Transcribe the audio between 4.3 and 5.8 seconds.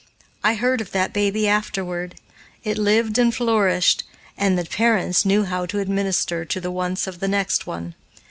and the parents knew how to